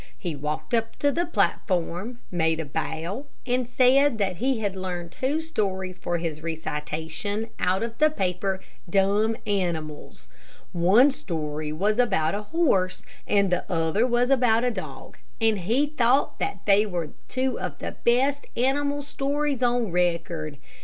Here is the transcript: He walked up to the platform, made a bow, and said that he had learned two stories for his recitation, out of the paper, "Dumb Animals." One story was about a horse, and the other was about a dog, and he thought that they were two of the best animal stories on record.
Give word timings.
He 0.17 0.35
walked 0.35 0.73
up 0.73 0.95
to 0.95 1.11
the 1.11 1.27
platform, 1.27 2.21
made 2.31 2.59
a 2.59 2.65
bow, 2.65 3.27
and 3.45 3.69
said 3.69 4.17
that 4.17 4.37
he 4.37 4.57
had 4.57 4.75
learned 4.75 5.11
two 5.11 5.41
stories 5.41 5.99
for 5.99 6.17
his 6.17 6.41
recitation, 6.41 7.51
out 7.59 7.83
of 7.83 7.99
the 7.99 8.09
paper, 8.09 8.61
"Dumb 8.89 9.37
Animals." 9.45 10.27
One 10.71 11.11
story 11.11 11.71
was 11.71 11.99
about 11.99 12.33
a 12.33 12.41
horse, 12.49 13.03
and 13.27 13.51
the 13.51 13.63
other 13.71 14.07
was 14.07 14.31
about 14.31 14.63
a 14.63 14.71
dog, 14.71 15.19
and 15.39 15.59
he 15.59 15.85
thought 15.85 16.39
that 16.39 16.61
they 16.65 16.83
were 16.83 17.09
two 17.29 17.59
of 17.59 17.77
the 17.77 17.95
best 18.03 18.47
animal 18.57 19.03
stories 19.03 19.61
on 19.61 19.91
record. 19.91 20.57